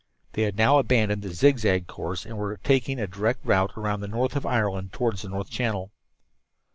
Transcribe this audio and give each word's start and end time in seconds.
They 0.33 0.41
had 0.41 0.57
now 0.57 0.79
abandoned 0.79 1.21
the 1.21 1.29
zig 1.31 1.59
zagging 1.59 1.85
course 1.85 2.25
and 2.25 2.35
were 2.35 2.57
taking 2.63 2.99
a 2.99 3.05
direct 3.05 3.45
route 3.45 3.73
around 3.77 3.99
the 3.99 4.07
north 4.07 4.35
of 4.35 4.47
Ireland 4.47 4.85
and 4.85 4.93
toward 4.93 5.17
the 5.19 5.29
North 5.29 5.51
Channel. 5.51 5.91